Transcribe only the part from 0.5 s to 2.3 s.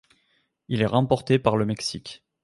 Il est remporté par le Mexique.